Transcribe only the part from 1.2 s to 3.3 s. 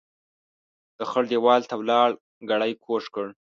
ديوال ته ولاړ ګړی کوږ کړ.